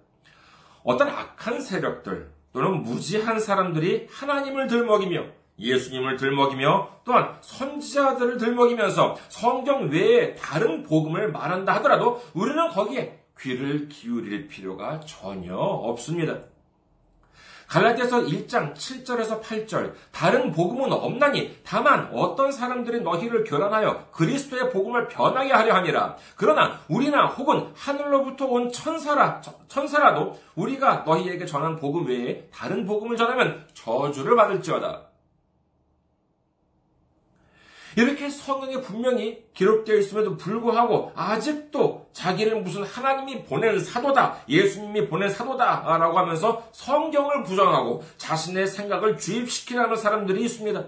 어떤 0.83 1.09
악한 1.09 1.61
세력들 1.61 2.33
또는 2.53 2.83
무지한 2.83 3.39
사람들이 3.39 4.09
하나님을 4.11 4.67
들먹이며 4.67 5.25
예수님을 5.59 6.17
들먹이며 6.17 6.89
또한 7.05 7.37
선지자들을 7.41 8.39
들먹이면서 8.39 9.17
성경 9.29 9.89
외에 9.91 10.35
다른 10.35 10.83
복음을 10.83 11.31
말한다 11.31 11.77
하더라도 11.77 12.21
우리는 12.35 12.69
거기에 12.69 13.21
귀를 13.39 13.89
기울일 13.89 14.49
필요가 14.49 14.99
전혀 15.01 15.55
없습니다. 15.55 16.41
갈라디아서 17.75 18.21
1장 18.27 18.73
7절에서 18.73 19.43
8절. 19.43 19.95
다른 20.13 20.53
복음은 20.53 20.93
없나니 20.93 21.59
다만 21.65 22.09
어떤 22.13 22.53
사람들이 22.53 23.01
너희를 23.01 23.43
교란하여 23.43 24.11
그리스도의 24.13 24.71
복음을 24.71 25.09
변하게 25.09 25.53
하려 25.53 25.75
함이라. 25.75 26.15
그러나 26.37 26.79
우리나 26.89 27.27
혹은 27.27 27.73
하늘로부터 27.75 28.47
온 28.47 28.71
천사라 28.71 29.41
천사라도 29.67 30.39
우리가 30.55 31.03
너희에게 31.05 31.47
전한 31.47 31.75
복음 31.75 32.07
외에 32.07 32.47
다른 32.55 32.87
복음을 32.87 33.17
전하면 33.17 33.67
저주를 33.75 34.37
받을지어다 34.37 35.09
이렇게 37.97 38.29
성경에 38.29 38.81
분명히 38.81 39.45
기록되어 39.55 39.97
있음에도 39.97 40.37
불구하고 40.37 41.13
아직도 41.15 42.09
자기를 42.13 42.63
무슨 42.63 42.83
하나님이 42.83 43.45
보낸 43.45 43.79
사도다, 43.79 44.39
예수님이 44.49 45.09
보낸 45.09 45.29
사도다 45.29 45.97
라고 45.99 46.19
하면서 46.19 46.69
성경을 46.73 47.45
부정하고 47.45 48.03
자신의 48.17 48.67
생각을 48.67 49.19
주입시키라는 49.19 49.97
사람들이 49.97 50.43
있습니다. 50.45 50.85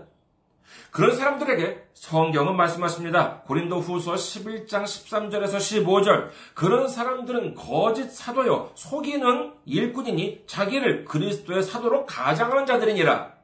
그런 0.91 1.15
사람들에게 1.15 1.89
성경은 1.93 2.57
말씀하십니다. 2.57 3.43
고린도 3.43 3.81
후서 3.81 4.15
11장 4.15 4.85
13절에서 4.85 5.57
15절. 5.57 6.31
그런 6.55 6.89
사람들은 6.89 7.55
거짓 7.55 8.11
사도요, 8.11 8.71
속이는 8.75 9.53
일꾼이니 9.67 10.45
자기를 10.47 11.05
그리스도의 11.05 11.63
사도로 11.63 12.07
가장하는 12.07 12.65
자들이니라. 12.65 13.36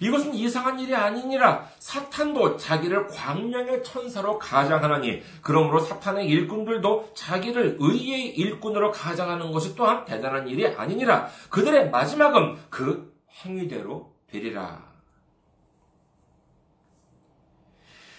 이것은 0.00 0.34
이상한 0.34 0.80
일이 0.80 0.94
아니니라. 0.94 1.68
사탄도 1.78 2.56
자기를 2.56 3.06
광명의 3.08 3.84
천사로 3.84 4.38
가장하나니 4.38 5.22
그러므로 5.42 5.78
사탄의 5.78 6.26
일꾼들도 6.26 7.12
자기를 7.14 7.76
의의 7.78 8.28
일꾼으로 8.36 8.90
가장하는 8.90 9.52
것이 9.52 9.76
또한 9.76 10.04
대단한 10.04 10.48
일이 10.48 10.66
아니니라. 10.66 11.28
그들의 11.50 11.90
마지막은 11.90 12.56
그 12.70 13.14
행위대로 13.44 14.12
되리라. 14.30 14.90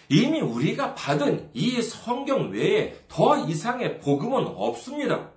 이미 0.08 0.42
우리가 0.42 0.94
받은 0.94 1.52
이 1.54 1.82
성경 1.82 2.52
외에 2.52 3.00
더 3.08 3.38
이상의 3.48 4.00
복음은 4.02 4.46
없습니다. 4.46 5.31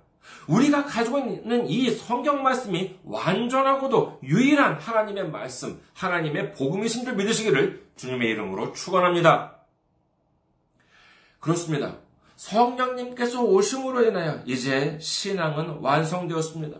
우리가 0.47 0.85
가지고 0.85 1.19
있는 1.19 1.67
이 1.67 1.89
성경 1.89 2.43
말씀이 2.43 2.99
완전하고도 3.03 4.19
유일한 4.23 4.75
하나님의 4.75 5.29
말씀, 5.29 5.81
하나님의 5.93 6.53
복음이신 6.53 7.05
줄 7.05 7.15
믿으시기를 7.15 7.85
주님의 7.95 8.29
이름으로 8.31 8.73
축원합니다. 8.73 9.55
그렇습니다. 11.39 11.97
성령님께서 12.35 13.43
오심으로 13.43 14.03
인하여 14.05 14.41
이제 14.45 14.97
신앙은 14.99 15.79
완성되었습니다. 15.79 16.77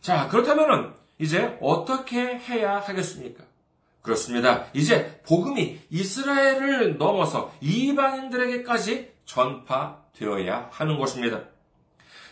자, 0.00 0.28
그렇다면 0.28 0.94
이제 1.18 1.58
어떻게 1.60 2.20
해야 2.20 2.78
하겠습니까? 2.78 3.44
그렇습니다. 4.02 4.66
이제 4.72 5.20
복음이 5.26 5.78
이스라엘을 5.90 6.96
넘어서 6.98 7.52
이방인들에게까지 7.60 9.12
전파되어야 9.26 10.68
하는 10.72 10.98
것입니다. 10.98 11.42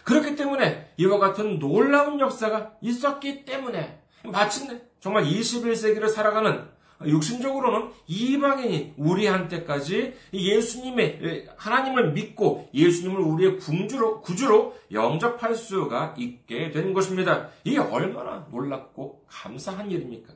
그렇기 0.08 0.36
때문에 0.36 0.94
이와 0.96 1.18
같은 1.18 1.58
놀라운 1.58 2.18
역사가 2.18 2.72
있었기 2.80 3.44
때문에 3.44 4.00
마침내 4.24 4.80
정말 5.00 5.24
21세기를 5.24 6.08
살아가는 6.08 6.66
육신적으로는 7.04 7.90
이방인이 8.06 8.94
우리한테까지 8.96 10.14
예수님의 10.32 11.48
하나님을 11.58 12.12
믿고 12.12 12.70
예수님을 12.72 13.20
우리의 13.20 13.58
궁주로 13.58 14.22
구주로 14.22 14.74
영접할 14.90 15.54
수가 15.54 16.14
있게 16.16 16.70
된 16.70 16.94
것입니다. 16.94 17.50
이게 17.64 17.78
얼마나 17.78 18.46
놀랍고 18.50 19.26
감사한 19.28 19.90
일입니까? 19.90 20.32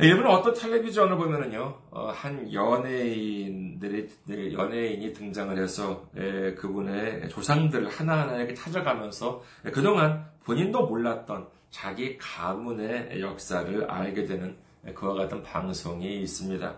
일본 0.00 0.26
어떤 0.28 0.54
텔레비전을 0.54 1.16
보면은요, 1.16 1.76
어, 1.90 2.12
한 2.14 2.52
연예인들이, 2.52 4.08
네, 4.26 4.52
연예인이 4.52 5.12
등장을 5.12 5.58
해서, 5.58 6.06
예, 6.16 6.54
그분의 6.54 7.28
조상들을 7.28 7.88
하나하나 7.88 8.36
이렇게 8.36 8.54
찾아가면서 8.54 9.42
예, 9.66 9.70
그동안 9.72 10.24
본인도 10.44 10.86
몰랐던 10.86 11.48
자기 11.70 12.16
가문의 12.16 13.20
역사를 13.20 13.90
알게 13.90 14.24
되는 14.26 14.56
예, 14.86 14.92
그와 14.92 15.14
같은 15.14 15.42
방송이 15.42 16.20
있습니다. 16.20 16.76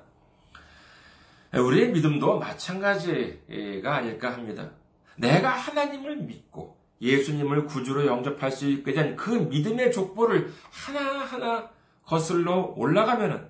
우리의 1.52 1.90
믿음도 1.92 2.38
마찬가지가 2.38 3.96
아닐까 3.96 4.32
합니다. 4.32 4.70
내가 5.16 5.50
하나님을 5.50 6.16
믿고 6.18 6.78
예수님을 7.02 7.66
구주로 7.66 8.06
영접할 8.06 8.50
수 8.50 8.66
있게 8.66 8.92
된 8.94 9.16
그 9.16 9.30
믿음의 9.30 9.92
족보를 9.92 10.52
하나하나 10.70 11.68
거슬러 12.10 12.74
올라가면은 12.76 13.48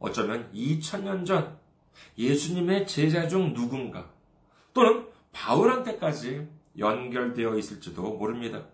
어쩌면 0.00 0.50
2000년 0.52 1.24
전 1.24 1.56
예수님의 2.18 2.88
제자 2.88 3.28
중 3.28 3.54
누군가 3.54 4.10
또는 4.74 5.06
바울한테까지 5.32 6.48
연결되어 6.78 7.56
있을지도 7.56 8.02
모릅니다. 8.02 8.64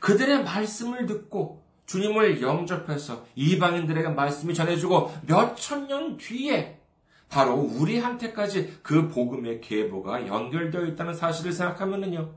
그들의 0.00 0.42
말씀을 0.42 1.04
듣고 1.04 1.62
주님을 1.84 2.40
영접해서 2.40 3.26
이방인들에게 3.34 4.08
말씀이 4.08 4.54
전해주고 4.54 5.12
몇 5.26 5.54
천 5.56 5.86
년 5.86 6.16
뒤에 6.16 6.80
바로 7.28 7.56
우리한테까지 7.56 8.78
그 8.82 9.08
복음의 9.08 9.60
계보가 9.60 10.26
연결되어 10.26 10.86
있다는 10.86 11.12
사실을 11.12 11.52
생각하면은요, 11.52 12.32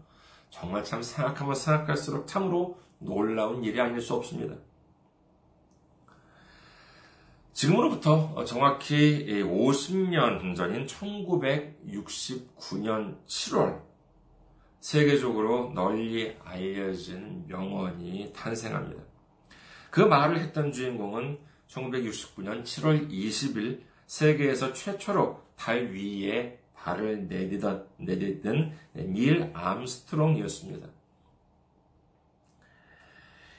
정말 0.50 0.84
참 0.84 1.02
생각하면 1.02 1.56
생각할수록 1.56 2.28
참으로 2.28 2.78
놀라운 2.98 3.64
일이 3.64 3.80
아닐 3.80 4.02
수 4.02 4.16
없습니다. 4.16 4.56
지금으로부터 7.60 8.44
정확히 8.46 9.44
50년 9.44 10.56
전인 10.56 10.86
1969년 10.86 13.18
7월 13.26 13.82
세계적으로 14.80 15.74
널리 15.76 16.38
알려진 16.46 17.44
명언이 17.48 18.32
탄생합니다. 18.34 19.04
그 19.92 20.00
말을 20.00 20.40
했던 20.40 20.72
주인공은 20.72 21.38
1969년 21.68 22.64
7월 22.64 23.12
20일 23.12 23.82
세계에서 24.06 24.72
최초로 24.72 25.44
달 25.58 25.92
위에 25.92 26.62
발을 26.76 27.28
내디던, 27.28 27.90
내디던 27.98 28.72
닐 28.96 29.52
암스트롱이었습니다. 29.54 30.88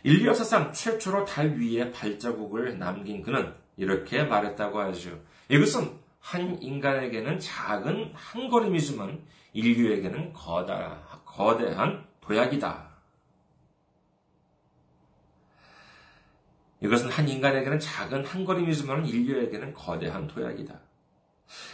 인류 0.05 0.29
역사상 0.29 0.73
최초로 0.73 1.27
달 1.27 1.59
위에 1.59 1.93
발자국을 1.93 2.79
남긴 2.79 3.21
그는 3.21 3.60
이렇게 3.77 4.25
말했다고 4.25 4.81
하죠. 4.81 5.21
이것은 5.49 5.99
한 6.21 6.63
인간에게는 6.63 7.39
작은 7.39 8.13
한 8.15 8.51
걸음이지만 8.51 9.23
인류에게는 9.53 10.33
거다, 10.33 11.21
거대한 11.25 12.07
도약이다. 12.21 12.91
이것은 16.83 17.11
한 17.11 17.29
인간에게는 17.29 17.79
작은 17.79 18.25
한 18.25 18.45
걸음이지만 18.45 19.07
인류에게는 19.07 19.75
거대한 19.75 20.27
도약이다. 20.27 20.81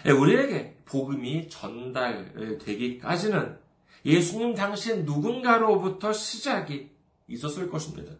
예, 0.07 0.11
우리에게 0.11 0.79
복음이 0.85 1.49
전달되기까지는 1.49 3.59
예수님 4.05 4.55
당시 4.55 5.03
누군가로부터 5.03 6.13
시작이 6.13 6.91
있었을 7.29 7.71
것입니다. 7.71 8.13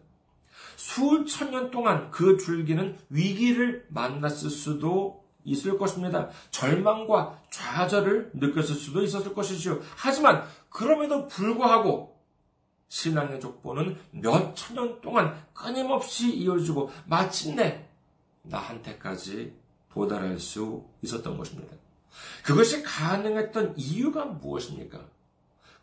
수천 0.77 1.51
년 1.51 1.71
동안 1.71 2.11
그 2.11 2.37
줄기는 2.37 2.97
위기를 3.09 3.85
만났을 3.89 4.49
수도 4.49 5.25
있을 5.43 5.77
것입니다. 5.77 6.29
절망과 6.51 7.41
좌절을 7.49 8.31
느꼈을 8.35 8.75
수도 8.75 9.01
있었을 9.01 9.33
것이지요. 9.33 9.79
하지만 9.95 10.43
그럼에도 10.69 11.27
불구하고 11.27 12.15
신앙의 12.89 13.39
족보는 13.41 13.97
몇 14.11 14.53
천 14.55 14.75
년 14.75 15.01
동안 15.01 15.35
끊임없이 15.53 16.33
이어지고 16.35 16.91
마침내 17.05 17.89
나한테까지 18.43 19.53
도달할 19.91 20.39
수 20.39 20.85
있었던 21.01 21.37
것입니다. 21.37 21.75
그것이 22.43 22.83
가능했던 22.83 23.73
이유가 23.77 24.25
무엇입니까? 24.25 24.99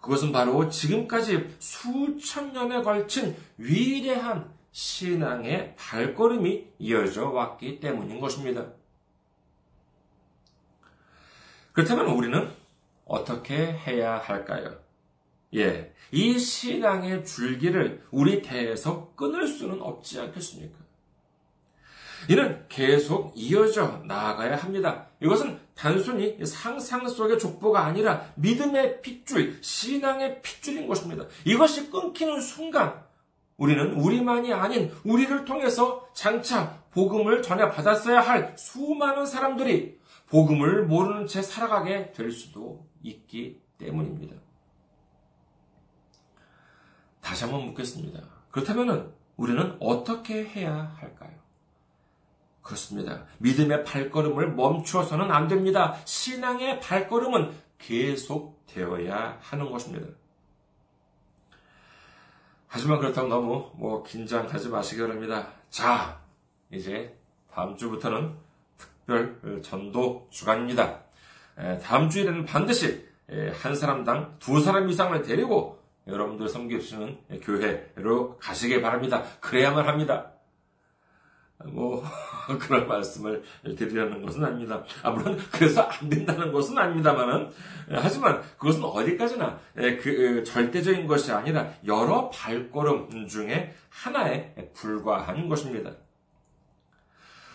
그것은 0.00 0.30
바로 0.32 0.68
지금까지 0.68 1.56
수천 1.58 2.52
년에 2.52 2.82
걸친 2.82 3.36
위대한 3.56 4.53
신앙의 4.74 5.76
발걸음이 5.76 6.66
이어져 6.80 7.28
왔기 7.28 7.78
때문인 7.78 8.18
것입니다. 8.18 8.66
그렇다면 11.72 12.06
우리는 12.06 12.50
어떻게 13.04 13.54
해야 13.54 14.18
할까요? 14.18 14.76
예, 15.54 15.94
이 16.10 16.36
신앙의 16.36 17.24
줄기를 17.24 18.04
우리 18.10 18.42
대에서 18.42 19.12
끊을 19.14 19.46
수는 19.46 19.80
없지 19.80 20.18
않겠습니까? 20.18 20.76
이는 22.28 22.66
계속 22.68 23.32
이어져 23.36 24.02
나아가야 24.06 24.56
합니다. 24.56 25.06
이것은 25.20 25.60
단순히 25.76 26.44
상상 26.44 27.08
속의 27.08 27.38
족보가 27.38 27.84
아니라 27.84 28.26
믿음의 28.34 29.02
핏줄, 29.02 29.62
신앙의 29.62 30.42
핏줄인 30.42 30.88
것입니다. 30.88 31.26
이것이 31.44 31.92
끊기는 31.92 32.40
순간 32.40 33.03
우리는 33.56 33.94
우리만이 33.94 34.52
아닌 34.52 34.92
우리를 35.04 35.44
통해서 35.44 36.08
장차 36.12 36.82
복음을 36.90 37.42
전해 37.42 37.68
받았어야 37.70 38.20
할 38.20 38.56
수많은 38.58 39.26
사람들이 39.26 39.98
복음을 40.28 40.86
모르는 40.86 41.26
채 41.26 41.42
살아가게 41.42 42.12
될 42.12 42.32
수도 42.32 42.86
있기 43.02 43.60
때문입니다. 43.78 44.36
다시 47.20 47.44
한번 47.44 47.66
묻겠습니다. 47.66 48.20
그렇다면 48.50 49.14
우리는 49.36 49.76
어떻게 49.80 50.44
해야 50.44 50.94
할까요? 50.98 51.32
그렇습니다. 52.62 53.26
믿음의 53.38 53.84
발걸음을 53.84 54.54
멈추어서는 54.54 55.30
안 55.30 55.48
됩니다. 55.48 55.94
신앙의 56.04 56.80
발걸음은 56.80 57.52
계속 57.78 58.64
되어야 58.66 59.38
하는 59.40 59.70
것입니다. 59.70 60.06
하지만 62.74 62.98
그렇다고 62.98 63.28
너무 63.28 63.70
뭐 63.74 64.02
긴장하지 64.02 64.68
마시기 64.68 65.00
바랍니다. 65.00 65.46
자, 65.70 66.18
이제 66.72 67.16
다음 67.52 67.76
주부터는 67.76 68.34
특별 68.76 69.62
전도 69.62 70.26
주간입니다. 70.28 71.02
다음 71.84 72.10
주에는 72.10 72.44
반드시 72.44 73.06
한 73.62 73.76
사람당 73.76 74.38
두 74.40 74.60
사람 74.60 74.88
이상을 74.88 75.22
데리고 75.22 75.78
여러분들 76.08 76.48
섬기시는 76.48 77.40
교회로 77.42 78.38
가시길 78.38 78.82
바랍니다. 78.82 79.22
그래야만 79.38 79.86
합니다. 79.86 80.32
뭐 81.66 82.02
그런 82.60 82.88
말씀을 82.88 83.42
드리려는 83.76 84.24
것은 84.24 84.44
아닙니다. 84.44 84.82
아, 85.02 85.10
물론 85.10 85.38
그래서 85.52 85.82
안 85.82 86.08
된다는 86.08 86.52
것은 86.52 86.76
아닙니다만은 86.76 87.50
하지만 87.90 88.42
그것은 88.58 88.84
어디까지나 88.84 89.58
그 89.74 90.42
절대적인 90.44 91.06
것이 91.06 91.32
아니라 91.32 91.70
여러 91.86 92.28
발걸음 92.30 93.26
중에 93.28 93.74
하나에 93.88 94.54
불과한 94.74 95.48
것입니다. 95.48 95.92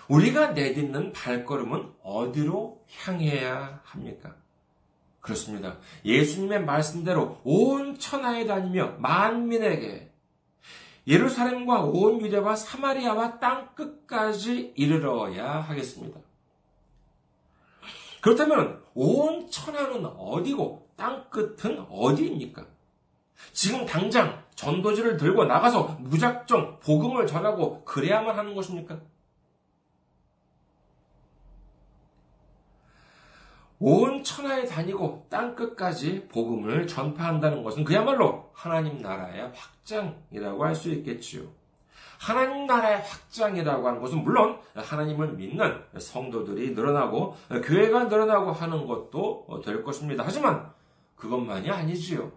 우리가 0.07 0.51
내딛는 0.51 1.11
발걸음은 1.13 1.91
어디로 2.01 2.83
향해야 3.03 3.81
합니까? 3.83 4.35
그렇습니다. 5.21 5.77
예수님의 6.05 6.65
말씀대로 6.65 7.39
온 7.43 7.99
천하에 7.99 8.47
다니며 8.47 8.95
만민에게 8.99 10.08
예루살렘과 11.09 11.81
온 11.81 12.21
유대와 12.21 12.55
사마리아와 12.55 13.39
땅 13.39 13.73
끝까지 13.73 14.73
이르러야 14.75 15.59
하겠습니다. 15.59 16.19
그렇다면 18.21 18.83
온 18.93 19.49
천하는 19.49 20.05
어디고 20.05 20.87
땅 20.95 21.27
끝은 21.31 21.83
어디입니까? 21.89 22.65
지금 23.53 23.85
당장 23.85 24.43
전도지를 24.53 25.17
들고 25.17 25.45
나가서 25.45 25.97
무작정 25.99 26.79
복음을 26.81 27.25
전하고 27.25 27.83
그래야만 27.85 28.37
하는 28.37 28.53
것입니까? 28.53 28.99
온 33.79 34.23
천하에 34.23 34.65
다니고 34.65 35.27
땅 35.29 35.55
끝까지 35.55 36.27
복음을 36.27 36.85
전파한다는 36.85 37.63
것은 37.63 37.85
그야말로 37.85 38.49
하나님 38.53 39.01
나라의 39.01 39.51
확장이라고 39.55 40.65
할 40.65 40.75
수 40.75 40.89
있겠지요. 40.89 41.43
하나님 42.19 42.67
나라의 42.67 43.01
확장이라고 43.01 43.87
하는 43.87 44.01
것은 44.01 44.23
물론 44.23 44.59
하나님을 44.75 45.33
믿는 45.33 45.81
성도들이 45.97 46.71
늘어나고 46.71 47.37
교회가 47.63 48.05
늘어나고 48.05 48.51
하는 48.51 48.85
것도 48.85 49.61
될 49.63 49.83
것입니다. 49.83 50.23
하지만 50.27 50.69
그것만이 51.15 51.71
아니지요. 51.71 52.31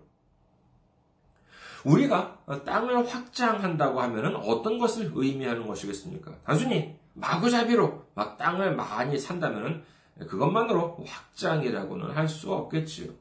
우리가 1.85 2.38
땅을 2.64 3.09
확장한다고 3.09 4.00
하면 4.00 4.37
어떤 4.37 4.78
것을 4.78 5.11
의미하는 5.14 5.66
것이겠습니까? 5.66 6.33
단순히 6.44 6.96
마구잡이로 7.14 8.05
막 8.14 8.38
땅을 8.38 8.76
많이 8.76 9.18
산다면 9.18 9.85
그것만으로 10.18 11.05
확장이라고는 11.07 12.11
할 12.14 12.29
수 12.29 12.53
없겠지요. 12.53 13.12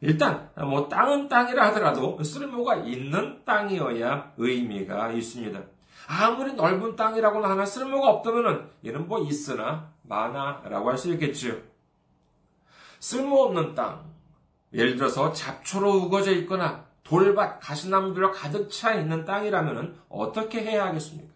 일단 0.00 0.50
뭐 0.56 0.88
땅은 0.88 1.28
땅이라 1.28 1.68
하더라도 1.68 2.22
쓸모가 2.22 2.76
있는 2.76 3.44
땅이어야 3.44 4.32
의미가 4.36 5.12
있습니다. 5.12 5.60
아무리 6.08 6.52
넓은 6.54 6.96
땅이라고는 6.96 7.48
하나 7.48 7.64
쓸모가 7.64 8.08
없다면은 8.10 8.68
이는 8.82 9.08
뭐 9.08 9.20
있으나 9.20 9.90
많아라고 10.02 10.90
할 10.90 10.98
수 10.98 11.12
있겠지요. 11.12 11.56
쓸모없는 13.00 13.74
땅, 13.74 14.04
예를 14.72 14.96
들어서 14.96 15.32
잡초로 15.32 15.92
우거져 15.94 16.32
있거나 16.32 16.84
돌밭, 17.04 17.60
가시나무들로 17.60 18.32
가득 18.32 18.70
차 18.70 18.94
있는 18.94 19.24
땅이라면 19.24 20.00
어떻게 20.08 20.60
해야 20.60 20.86
하겠습니까? 20.86 21.32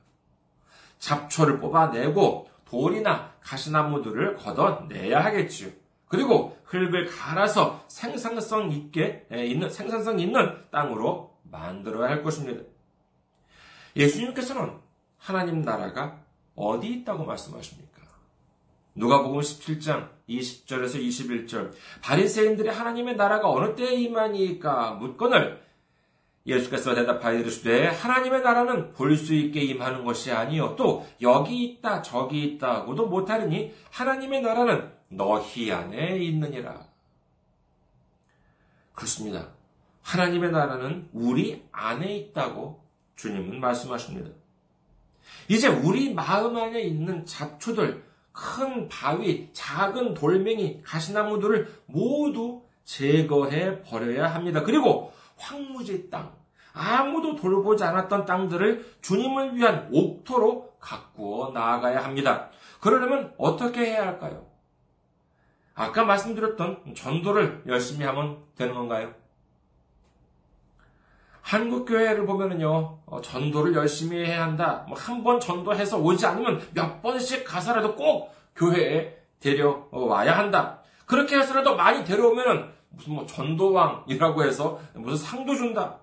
잡초를 0.98 1.60
뽑아내고 1.60 2.50
돌이나 2.68 3.29
가시나무들을 3.42 4.36
걷어내야 4.36 5.24
하겠지요. 5.24 5.70
그리고 6.08 6.58
흙을 6.64 7.06
갈아서 7.06 7.84
생산성 7.88 8.72
있게 8.72 9.26
있는 9.32 9.70
생산성 9.70 10.18
있는 10.18 10.64
땅으로 10.70 11.36
만들어야 11.44 12.10
할 12.10 12.22
것입니다. 12.22 12.62
예수님께서는 13.96 14.72
하나님 15.18 15.62
나라가 15.62 16.18
어디 16.56 16.88
있다고 16.88 17.24
말씀하십니까? 17.24 17.90
누가복음 18.94 19.40
17장 19.40 20.08
20절에서 20.28 21.00
21절 21.00 21.72
바리새인들이 22.02 22.68
하나님의 22.68 23.16
나라가 23.16 23.50
어느 23.50 23.74
때에 23.74 23.94
임하니까 23.94 24.92
묻건을 24.92 25.62
예수께서 26.46 26.94
대답하여 26.94 27.38
이르시되 27.38 27.86
하나님의 27.86 28.42
나라는 28.42 28.92
볼 28.92 29.16
수 29.16 29.34
있게 29.34 29.60
임하는 29.60 30.04
것이 30.04 30.32
아니요 30.32 30.74
또 30.76 31.06
여기 31.20 31.64
있다 31.64 32.02
저기 32.02 32.44
있다고도 32.44 33.06
못하리니 33.06 33.74
하나님의 33.90 34.40
나라는 34.42 34.90
너희 35.08 35.70
안에 35.70 36.18
있느니라. 36.18 36.86
그렇습니다. 38.94 39.48
하나님의 40.02 40.50
나라는 40.52 41.08
우리 41.12 41.64
안에 41.72 42.16
있다고 42.16 42.82
주님은 43.16 43.60
말씀하십니다. 43.60 44.30
이제 45.48 45.68
우리 45.68 46.14
마음 46.14 46.56
안에 46.56 46.80
있는 46.80 47.26
잡초들, 47.26 48.02
큰 48.32 48.88
바위, 48.88 49.50
작은 49.52 50.14
돌멩이, 50.14 50.82
가시나무들을 50.82 51.82
모두 51.86 52.62
제거해 52.84 53.82
버려야 53.82 54.28
합니다. 54.28 54.62
그리고 54.62 55.12
황무지 55.40 56.10
땅, 56.10 56.32
아무도 56.72 57.34
돌보지 57.34 57.82
않았던 57.82 58.26
땅들을 58.26 58.96
주님을 59.00 59.56
위한 59.56 59.88
옥토로 59.92 60.74
가꾸어 60.78 61.50
나아가야 61.52 62.04
합니다. 62.04 62.50
그러려면 62.80 63.34
어떻게 63.38 63.86
해야 63.86 64.06
할까요? 64.06 64.46
아까 65.74 66.04
말씀드렸던 66.04 66.94
전도를 66.94 67.64
열심히 67.66 68.04
하면 68.04 68.38
되는 68.56 68.74
건가요? 68.74 69.12
한국 71.42 71.86
교회를 71.86 72.26
보면은요, 72.26 72.98
어, 73.06 73.20
전도를 73.20 73.74
열심히 73.74 74.24
해야 74.24 74.44
한다. 74.44 74.84
뭐 74.88 74.96
한 74.96 75.24
번 75.24 75.40
전도해서 75.40 75.98
오지 75.98 76.24
않으면 76.26 76.60
몇 76.74 77.02
번씩 77.02 77.44
가서라도 77.44 77.96
꼭 77.96 78.32
교회에 78.54 79.16
데려와야 79.40 80.36
한다. 80.38 80.80
그렇게 81.06 81.38
해서라도 81.38 81.74
많이 81.76 82.04
데려오면은 82.04 82.70
무슨 82.90 83.14
뭐 83.14 83.26
전도왕이라고 83.26 84.44
해서 84.44 84.80
무슨 84.94 85.26
상도 85.26 85.54
준다. 85.54 85.98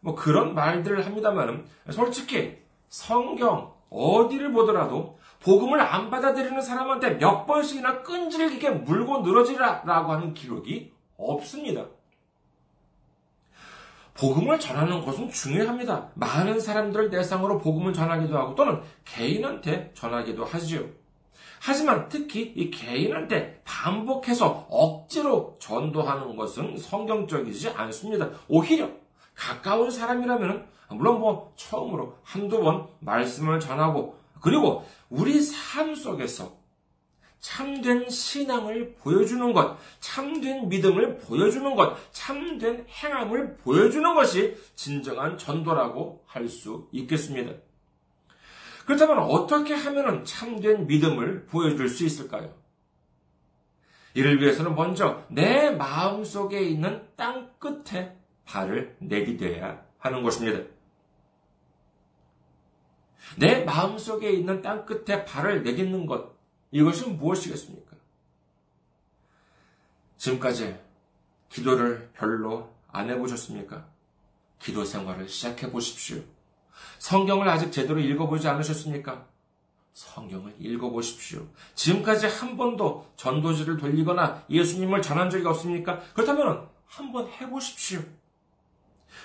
뭐 0.00 0.14
그런 0.14 0.54
말들을 0.54 1.04
합니다만은 1.04 1.64
솔직히 1.90 2.58
성경 2.88 3.74
어디를 3.90 4.52
보더라도 4.52 5.18
복음을 5.42 5.80
안 5.80 6.10
받아들이는 6.10 6.60
사람한테 6.60 7.18
몇 7.18 7.46
번씩이나 7.46 8.02
끈질기게 8.02 8.70
물고 8.70 9.20
늘어지라라고 9.20 10.12
하는 10.12 10.34
기록이 10.34 10.92
없습니다. 11.16 11.86
복음을 14.14 14.60
전하는 14.60 15.02
것은 15.02 15.30
중요합니다. 15.30 16.10
많은 16.14 16.60
사람들을 16.60 17.08
대상으로 17.08 17.58
복음을 17.58 17.94
전하기도 17.94 18.36
하고 18.36 18.54
또는 18.54 18.82
개인한테 19.06 19.92
전하기도 19.94 20.44
하지요. 20.44 20.84
하지만 21.60 22.08
특히 22.08 22.54
이 22.56 22.70
개인한테 22.70 23.60
반복해서 23.64 24.66
억지로 24.70 25.56
전도하는 25.60 26.34
것은 26.34 26.78
성경적이지 26.78 27.68
않습니다. 27.68 28.30
오히려 28.48 28.88
가까운 29.34 29.90
사람이라면 29.90 30.66
물론 30.88 31.20
뭐 31.20 31.52
처음으로 31.56 32.16
한두 32.22 32.60
번 32.60 32.88
말씀을 33.00 33.60
전하고 33.60 34.18
그리고 34.40 34.86
우리 35.10 35.38
삶 35.40 35.94
속에서 35.94 36.58
참된 37.40 38.08
신앙을 38.08 38.94
보여주는 38.94 39.52
것, 39.52 39.78
참된 40.00 40.68
믿음을 40.68 41.18
보여주는 41.18 41.74
것, 41.74 41.96
참된 42.12 42.86
행함을 42.88 43.56
보여주는 43.58 44.14
것이 44.14 44.56
진정한 44.74 45.36
전도라고 45.38 46.22
할 46.26 46.48
수 46.48 46.88
있겠습니다. 46.92 47.52
그렇다면 48.90 49.18
어떻게 49.18 49.72
하면 49.72 50.24
참된 50.24 50.88
믿음을 50.88 51.46
보여줄 51.46 51.88
수 51.88 52.04
있을까요? 52.04 52.52
이를 54.14 54.40
위해서는 54.40 54.74
먼저 54.74 55.24
내 55.30 55.70
마음 55.70 56.24
속에 56.24 56.60
있는 56.60 57.06
땅 57.14 57.52
끝에 57.60 58.18
발을 58.44 58.96
내디뎌야 58.98 59.86
하는 59.98 60.24
것입니다. 60.24 60.68
내 63.38 63.62
마음 63.62 63.96
속에 63.96 64.32
있는 64.32 64.60
땅 64.60 64.84
끝에 64.84 65.24
발을 65.24 65.62
내딛는 65.62 66.06
것, 66.06 66.34
이것은 66.72 67.16
무엇이겠습니까? 67.16 67.96
지금까지 70.16 70.76
기도를 71.48 72.10
별로 72.12 72.74
안 72.88 73.08
해보셨습니까? 73.08 73.86
기도 74.58 74.84
생활을 74.84 75.28
시작해 75.28 75.70
보십시오. 75.70 76.24
성경을 76.98 77.48
아직 77.48 77.72
제대로 77.72 78.00
읽어보지 78.00 78.48
않으셨습니까? 78.48 79.26
성경을 79.92 80.54
읽어보십시오. 80.58 81.46
지금까지 81.74 82.26
한 82.26 82.56
번도 82.56 83.10
전도지를 83.16 83.76
돌리거나 83.76 84.44
예수님을 84.48 85.02
전한 85.02 85.30
적이 85.30 85.46
없습니까? 85.46 86.00
그렇다면 86.14 86.68
한번 86.86 87.28
해보십시오. 87.28 88.00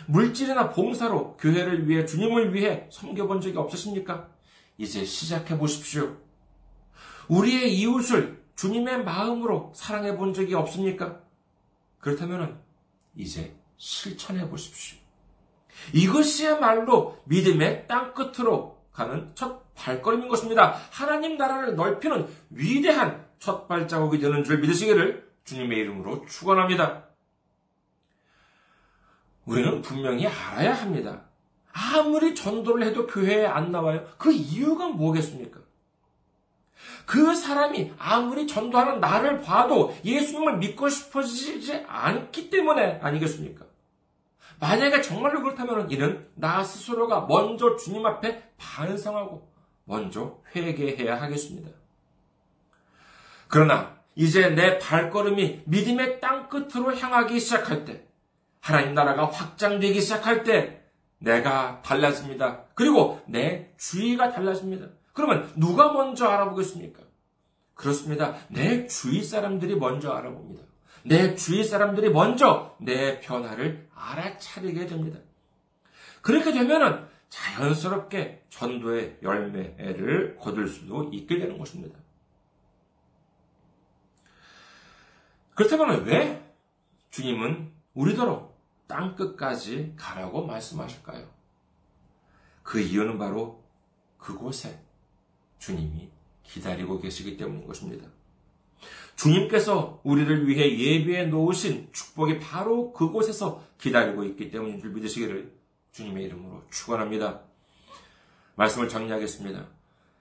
물질이나 0.08 0.70
봉사로 0.72 1.38
교회를 1.38 1.88
위해 1.88 2.06
주님을 2.06 2.54
위해 2.54 2.88
섬겨본 2.92 3.42
적이 3.42 3.58
없으십니까? 3.58 4.30
이제 4.78 5.06
시작해 5.06 5.58
보십시오. 5.58 6.18
우리의 7.28 7.78
이웃을 7.78 8.44
주님의 8.56 9.04
마음으로 9.04 9.72
사랑해 9.76 10.16
본 10.16 10.34
적이 10.34 10.56
없습니까? 10.56 11.22
그렇다면 12.00 12.62
이제 13.16 13.56
실천해 13.78 14.48
보십시오. 14.50 15.05
이것이야말로 15.94 17.22
믿음의 17.26 17.88
땅 17.88 18.14
끝으로 18.14 18.78
가는 18.92 19.32
첫 19.36 19.74
발걸음인 19.76 20.28
것입니다. 20.30 20.80
하나님 20.92 21.38
나라를 21.38 21.76
넓히는 21.76 22.28
위대한 22.50 23.26
첫 23.40 23.68
발자국이 23.68 24.20
되는 24.20 24.44
줄 24.44 24.60
믿으시기를 24.60 25.30
주님의 25.44 25.78
이름으로 25.80 26.26
축원합니다. 26.26 27.04
우리는 29.46 29.82
분명히 29.82 30.26
알아야 30.26 30.74
합니다. 30.74 31.22
아무리 31.72 32.34
전도를 32.34 32.86
해도 32.88 33.06
교회에 33.06 33.46
안 33.46 33.72
나와요. 33.72 34.08
그 34.18 34.32
이유가 34.32 34.88
뭐겠습니까? 34.88 35.60
그 37.06 37.36
사람이 37.36 37.94
아무리 37.98 38.48
전도하는 38.48 39.00
나를 39.00 39.42
봐도 39.42 39.96
예수님을 40.04 40.58
믿고 40.58 40.90
싶어지지 40.90 41.84
않기 41.88 42.50
때문에 42.50 43.00
아니겠습니까? 43.02 43.66
만약에 44.60 45.02
정말로 45.02 45.42
그렇다면 45.42 45.90
이는 45.92 46.28
나 46.36 46.64
스스로가 46.64 47.26
먼저 47.28 47.76
주님 47.76 48.06
앞에 48.06 48.52
반성하고 48.58 49.52
먼저 49.84 50.40
회개해야 50.56 51.22
하겠습니다. 51.22 51.70
그러나 53.48 53.96
이제 54.16 54.50
내 54.50 54.80
발걸음이 54.80 55.64
믿음의 55.66 56.20
땅 56.22 56.50
끝으로 56.50 56.96
향하기 56.96 57.40
시작할 57.40 57.86
때, 57.86 58.06
하나님 58.62 58.94
나라가 58.94 59.26
확장되기 59.26 60.02
시작할 60.02 60.44
때, 60.44 60.82
내가 61.20 61.82
달라집니다. 61.84 62.66
그리고 62.74 63.22
내 63.28 63.74
주위가 63.78 64.32
달라집니다. 64.32 64.88
그러면 65.14 65.52
누가 65.56 65.92
먼저 65.92 66.28
알아보겠습니까? 66.28 67.02
그렇습니다. 67.74 68.36
내 68.50 68.88
주위 68.88 69.24
사람들이 69.24 69.76
먼저 69.76 70.12
알아봅니다. 70.12 70.64
내 71.04 71.36
주위 71.36 71.64
사람들이 71.64 72.10
먼저 72.10 72.76
내 72.80 73.20
변화를 73.20 73.85
알아차리게 73.96 74.86
됩니다. 74.86 75.20
그렇게 76.22 76.52
되면은 76.52 77.08
자연스럽게 77.30 78.46
전도의 78.50 79.20
열매를 79.22 80.38
거둘 80.38 80.68
수도 80.68 81.10
있게 81.12 81.40
되는 81.40 81.58
것입니다. 81.58 82.00
그렇다면 85.56 86.06
왜 86.06 86.54
주님은 87.10 87.72
우리더러 87.94 88.54
땅 88.88 89.16
끝까지 89.16 89.94
가라고 89.98 90.46
말씀하실까요? 90.46 91.28
그 92.62 92.80
이유는 92.80 93.18
바로 93.18 93.64
그곳에 94.18 94.80
주님이 95.60 96.12
기다리고 96.44 97.00
계시기 97.00 97.38
때문인 97.38 97.66
것입니다. 97.66 98.08
주님께서 99.16 100.02
우리를 100.04 100.48
위해 100.48 100.78
예비해 100.78 101.26
놓으신 101.26 101.90
축복이 101.92 102.40
바로 102.40 102.92
그곳에서 102.94 103.64
기다리고 103.80 104.24
있기 104.24 104.52
때문인 104.52 104.80
줄 104.80 104.92
믿으시기를 104.92 105.52
주님의 105.92 106.26
이름으로 106.26 106.64
축원합니다. 106.70 107.42
말씀을 108.56 108.90
정리하겠습니다. 108.90 109.68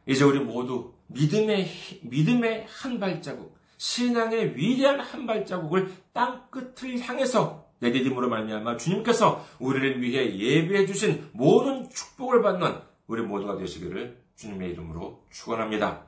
이제 0.07 0.25
우리 0.25 0.39
모두 0.39 0.93
믿음의 1.09 1.69
믿음의 2.03 2.67
한 2.69 3.01
발자국, 3.01 3.57
신앙의 3.77 4.57
위대한 4.57 5.01
한 5.01 5.27
발자국을 5.27 5.93
땅 6.13 6.47
끝을 6.51 7.01
향해서 7.01 7.65
내디딤으로 7.81 8.29
말미암아 8.29 8.77
주님께서 8.77 9.45
우리를 9.59 10.01
위해 10.01 10.37
예비해 10.37 10.87
주신 10.87 11.29
모든 11.33 11.89
축복을 11.91 12.43
받는 12.43 12.81
우리 13.07 13.23
모두가 13.23 13.57
되시기를 13.57 14.23
주님의 14.37 14.71
이름으로 14.71 15.25
축원합니다. 15.31 16.07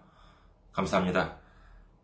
감사합니다. 0.72 1.38